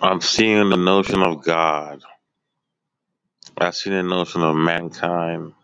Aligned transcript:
I'm 0.00 0.20
seeing 0.20 0.70
the 0.70 0.76
notion 0.76 1.22
of 1.22 1.42
God. 1.42 2.02
I 3.58 3.70
see 3.70 3.90
the 3.90 4.02
notion 4.02 4.42
of 4.42 4.56
mankind, 4.56 5.54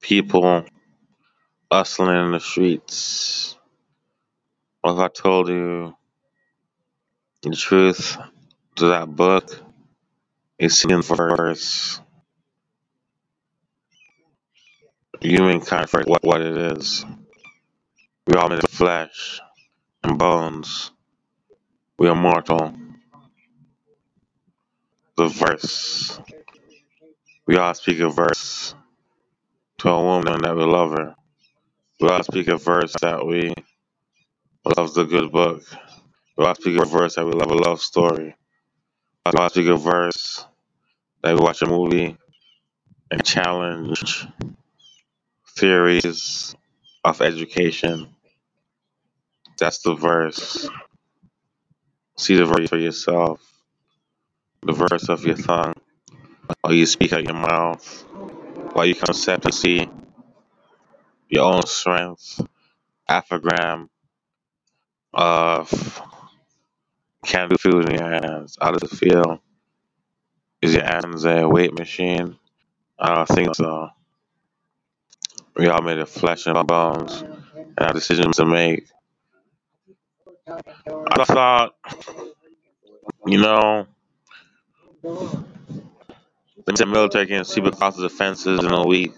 people 0.00 0.64
hustling 1.72 2.26
in 2.26 2.32
the 2.32 2.40
streets. 2.40 3.56
Like 4.84 4.98
I 4.98 5.08
told 5.08 5.48
you, 5.48 5.96
the 7.42 7.56
truth 7.56 8.18
to 8.76 8.86
that 8.88 9.08
book 9.14 9.50
seen 10.68 10.92
in 10.92 11.02
verse. 11.02 12.00
Humankind 15.20 15.88
for 15.90 16.02
what, 16.04 16.24
what 16.24 16.42
it 16.42 16.56
is. 16.78 17.04
We 18.26 18.34
all 18.34 18.48
made 18.48 18.64
of 18.64 18.70
flesh 18.70 19.40
and 20.02 20.18
bones. 20.18 20.90
We 21.98 22.08
are 22.08 22.14
mortal. 22.16 22.74
The 25.16 25.28
verse. 25.28 26.20
We 27.46 27.56
all 27.58 27.74
speak 27.74 28.00
a 28.00 28.10
verse 28.10 28.74
to 29.78 29.90
a 29.90 30.02
woman 30.04 30.42
that 30.42 30.56
we 30.56 30.64
love 30.64 30.92
her. 30.92 31.14
We 32.00 32.08
all 32.08 32.22
speak 32.24 32.48
a 32.48 32.56
verse 32.58 32.94
that 33.02 33.26
we 33.26 33.54
love 34.76 34.94
the 34.94 35.04
good 35.04 35.32
book. 35.32 35.62
We 36.38 36.44
all 36.46 36.54
speak 36.54 36.80
a 36.80 36.86
verse 36.86 37.16
that 37.16 37.26
we 37.26 37.32
love 37.32 37.50
a 37.50 37.54
love 37.56 37.80
story. 37.82 38.36
We 39.26 39.32
all 39.38 39.50
speak 39.50 39.68
a 39.68 39.76
verse 39.76 40.46
that 41.22 41.34
we 41.34 41.40
watch 41.40 41.62
a 41.62 41.66
movie 41.66 42.16
and 43.10 43.24
challenge 43.24 44.26
theories 45.56 46.54
of 47.04 47.22
education. 47.22 48.08
That's 49.58 49.80
the 49.80 49.94
verse. 49.94 50.68
See 52.18 52.36
the 52.36 52.46
verse 52.46 52.68
for 52.70 52.78
yourself. 52.78 53.40
The 54.66 54.72
verse 54.72 55.08
of 55.08 55.24
your 55.24 55.36
tongue. 55.36 55.74
While 56.60 56.74
you 56.74 56.86
speak 56.86 57.12
out 57.12 57.22
your 57.22 57.34
mouth. 57.34 58.04
While 58.72 58.86
you 58.86 58.96
concept 58.96 59.44
and 59.44 59.54
see 59.54 59.88
your 61.28 61.44
own 61.44 61.62
strength. 61.66 62.44
Aphogram 63.08 63.88
of 65.14 66.02
can 67.24 67.48
do 67.48 67.56
food 67.56 67.88
in 67.88 67.98
your 67.98 68.10
hands. 68.10 68.58
How 68.60 68.72
does 68.72 68.90
it 68.90 68.96
feel? 68.96 69.40
Is 70.60 70.74
your 70.74 70.84
hands 70.84 71.24
a 71.24 71.48
weight 71.48 71.78
machine? 71.78 72.36
I 72.98 73.14
don't 73.14 73.28
think 73.28 73.54
so. 73.54 73.90
We 75.56 75.68
all 75.68 75.82
made 75.82 75.98
of 75.98 76.08
flesh 76.08 76.46
and 76.46 76.66
bones 76.66 77.22
and 77.22 77.74
have 77.78 77.94
decisions 77.94 78.38
to 78.38 78.46
make. 78.46 78.88
I 80.48 81.24
thought, 81.24 81.74
you 83.26 83.38
know, 83.38 83.86
the 86.66 86.86
military 86.86 87.26
can 87.26 87.44
across 87.66 87.96
the 87.96 88.08
defenses 88.08 88.62
in 88.64 88.72
a 88.72 88.86
week. 88.86 89.12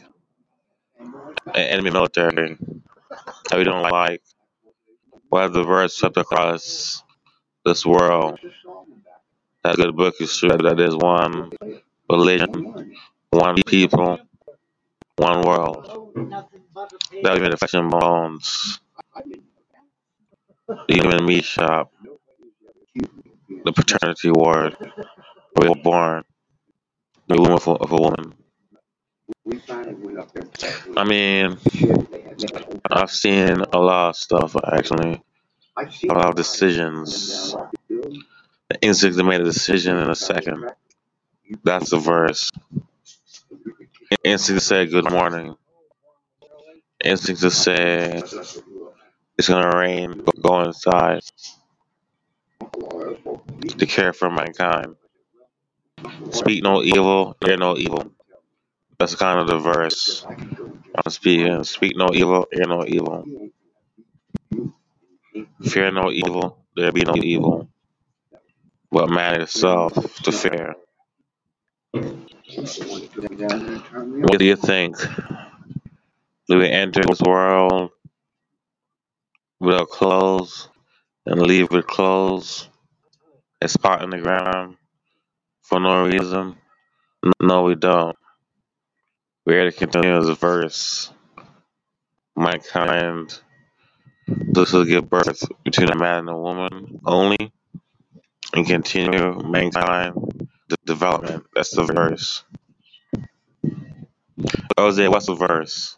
Enemy 1.55 1.91
military 1.91 2.59
that 3.49 3.59
we 3.59 3.65
don't 3.65 3.83
like. 3.83 4.23
Why 5.29 5.49
the 5.49 5.65
verse 5.65 5.95
swept 5.95 6.17
across 6.17 7.03
this 7.65 7.87
world? 7.87 8.39
That 9.65 9.77
good 9.77 9.97
book 9.97 10.15
is 10.21 10.37
true. 10.37 10.51
That 10.51 10.77
there's 10.77 10.97
one 10.97 11.51
religion, 12.11 12.97
one 13.31 13.57
people, 13.67 14.19
one 15.17 15.43
world. 15.43 16.13
That 17.23 17.41
flesh 17.59 17.75
and 17.75 17.91
bones. 17.91 18.81
The 20.69 20.95
human 20.95 21.25
meat 21.25 21.45
shop, 21.45 21.93
the 23.65 23.73
paternity 23.73 24.31
ward. 24.31 24.77
We 25.59 25.69
were 25.69 25.75
born 25.75 26.25
the 27.27 27.37
womb 27.37 27.53
of 27.53 27.67
a, 27.67 27.73
of 27.73 27.93
a 27.93 27.97
woman. 27.97 28.35
I 30.97 31.05
mean, 31.05 31.59
I've 32.89 33.11
seen 33.11 33.61
a 33.73 33.79
lot 33.79 34.11
of 34.11 34.17
stuff 34.17 34.55
actually, 34.65 35.21
a 35.77 36.15
lot 36.15 36.29
of 36.29 36.37
decisions. 36.37 37.55
The 37.89 38.81
instinct 38.83 39.19
to 39.19 39.25
make 39.25 39.41
a 39.41 39.45
decision 39.45 39.97
in 39.97 40.09
a 40.09 40.15
second. 40.15 40.71
That's 41.65 41.91
the 41.91 41.99
verse. 41.99 42.51
Instinct 44.23 44.61
to 44.61 44.65
say 44.65 44.87
good 44.87 45.11
morning. 45.11 45.57
Instinct 47.05 47.41
to 47.41 47.51
say 47.51 48.23
it's 49.39 49.49
gonna 49.49 49.77
rain, 49.77 50.23
but 50.25 50.41
go 50.41 50.63
inside. 50.63 51.23
To 53.79 53.87
care 53.87 54.13
for 54.13 54.31
mankind. 54.31 54.97
Speak 56.31 56.63
no 56.63 56.83
evil, 56.83 57.37
hear 57.45 57.57
no 57.57 57.77
evil. 57.77 58.13
That's 58.99 59.15
kind 59.15 59.41
of 59.41 59.47
the 59.47 59.59
verse 59.59 60.27
I'm 60.95 61.13
speaking. 61.13 61.65
Speak 61.65 61.97
no 61.97 62.09
evil, 62.13 62.47
hear 62.53 62.67
no 62.67 62.85
evil. 62.85 63.25
Fear 65.63 65.93
no 65.93 66.11
evil, 66.11 66.59
there 66.75 66.93
be 66.93 67.05
no 67.05 67.15
evil. 67.17 67.69
But 68.91 69.11
man 69.11 69.43
itself 69.43 69.95
to 70.23 70.33
fear. 70.33 70.75
What 71.93 72.17
do 74.39 74.45
you 74.45 74.57
think? 74.57 74.97
Do 76.49 76.59
we 76.59 76.69
enter 76.69 77.03
this 77.03 77.21
world 77.21 77.91
without 79.61 79.89
clothes 79.89 80.69
and 81.27 81.43
leave 81.43 81.71
with 81.71 81.87
clothes? 81.87 82.69
A 83.61 83.69
spot 83.69 84.03
in 84.03 84.11
the 84.11 84.19
ground 84.19 84.77
for 85.69 85.81
no 85.81 86.07
reason? 86.07 86.57
No, 87.41 87.65
we 87.65 87.75
don't. 87.75 88.17
We're 89.45 89.61
here 89.63 89.71
to 89.71 89.77
continue 89.77 90.21
this 90.23 90.39
verse. 90.39 91.13
My 92.37 92.59
kind, 92.59 93.33
this 94.27 94.73
will 94.73 94.85
give 94.85 95.11
birth 95.11 95.43
between 95.65 95.91
a 95.91 95.97
man 95.97 96.21
and 96.21 96.29
a 96.31 96.37
woman 96.37 97.01
only, 97.05 97.53
and 98.55 98.67
continue 98.67 99.43
mankind 99.43 100.15
the 100.69 100.77
development. 100.87 101.45
That's 101.55 101.75
the 101.75 101.85
verse. 101.85 102.45
Jose, 104.79 105.09
what's 105.09 105.27
the 105.27 105.35
verse? 105.35 105.97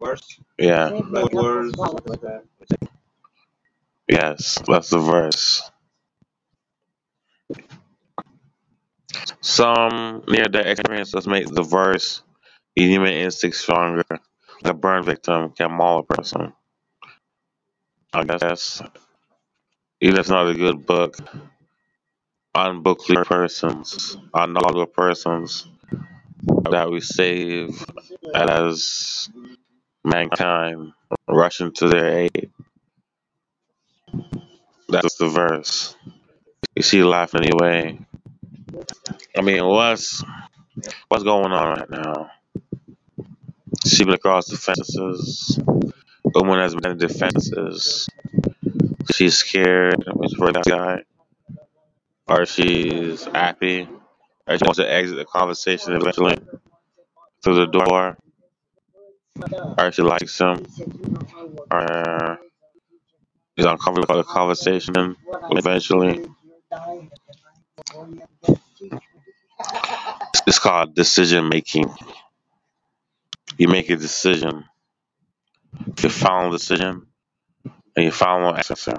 Verse. 0.00 0.40
Yeah, 0.58 0.90
That 0.90 2.42
yes, 4.08 4.58
that's 4.66 4.90
the 4.90 4.98
verse. 4.98 5.62
Some 9.40 10.22
near-death 10.28 10.66
experiences 10.66 11.26
make 11.26 11.46
the 11.46 11.62
verse 11.62 12.22
human 12.76 13.12
instinct 13.12 13.56
stronger. 13.56 14.04
A 14.64 14.74
burn 14.74 15.04
victim 15.04 15.50
can 15.50 15.72
maul 15.72 16.00
a 16.00 16.02
person. 16.04 16.52
I 18.12 18.24
guess 18.24 18.82
even 20.00 20.14
if 20.14 20.20
it's 20.20 20.28
not 20.30 20.48
a 20.48 20.54
good 20.54 20.86
book, 20.86 21.16
unbookly 22.56 23.24
persons, 23.24 24.16
unknowledgeable 24.34 24.86
persons 24.86 25.66
that 26.70 26.90
we 26.90 27.00
save 27.00 27.84
as 28.34 29.28
mankind 30.04 30.92
rushing 31.28 31.72
to 31.72 31.88
their 31.88 32.18
aid. 32.20 32.50
That's 34.88 35.16
the 35.16 35.28
verse. 35.28 35.96
You 36.74 36.82
see 36.82 37.02
life 37.02 37.34
anyway. 37.34 37.98
I 39.36 39.40
mean, 39.42 39.64
what's 39.64 40.22
what's 41.08 41.24
going 41.24 41.52
on 41.52 41.78
right 41.78 41.90
now? 41.90 42.30
Sheeping 43.86 44.14
across 44.14 44.46
the 44.48 44.56
fences. 44.56 45.58
Woman 46.24 46.60
has 46.60 46.74
been 46.74 46.92
in 46.92 46.98
defenses. 46.98 48.08
She's 49.12 49.36
scared 49.36 50.02
for 50.38 50.52
that 50.52 50.64
guy, 50.66 51.04
or 52.28 52.46
she's 52.46 53.24
happy, 53.24 53.82
or 54.46 54.58
she 54.58 54.64
wants 54.64 54.78
to 54.78 54.90
exit 54.90 55.16
the 55.16 55.24
conversation 55.24 55.94
eventually 55.94 56.38
through 57.42 57.54
the 57.54 57.66
door, 57.66 58.16
or 59.78 59.92
she 59.92 60.02
likes 60.02 60.38
him, 60.38 60.66
or 61.70 62.38
is 63.56 63.64
uncomfortable 63.64 64.16
with 64.16 64.26
the 64.26 64.32
conversation 64.32 65.16
eventually. 65.50 66.26
It's 70.46 70.58
called 70.58 70.94
decision 70.94 71.48
making. 71.48 71.92
You 73.58 73.68
make 73.68 73.90
a 73.90 73.96
decision, 73.96 74.64
you 76.02 76.08
final 76.08 76.50
decision, 76.50 77.06
and 77.96 78.04
you 78.04 78.10
final 78.10 78.54
answer. 78.56 78.96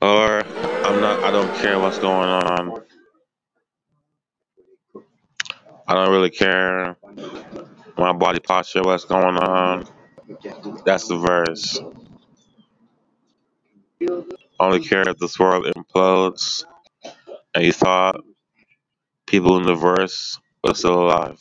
Or 0.00 0.42
I'm 0.42 1.00
not. 1.00 1.24
I 1.24 1.30
don't 1.30 1.54
care 1.56 1.78
what's 1.78 1.98
going 1.98 2.28
on. 2.28 2.82
I 5.86 5.94
don't 5.94 6.10
really 6.10 6.30
care 6.30 6.96
my 7.96 8.12
body 8.12 8.40
posture, 8.40 8.82
what's 8.82 9.04
going 9.04 9.36
on. 9.36 9.86
That's 10.84 11.08
the 11.08 11.16
verse. 11.18 11.80
I 14.60 14.66
only 14.66 14.80
care 14.80 15.08
if 15.08 15.18
this 15.18 15.38
world 15.38 15.66
implodes 15.76 16.64
and 17.54 17.64
you 17.64 17.72
thought 17.72 18.22
people 19.26 19.58
in 19.58 19.64
the 19.64 19.74
verse 19.76 20.40
were 20.64 20.74
still 20.74 21.04
alive. 21.04 21.40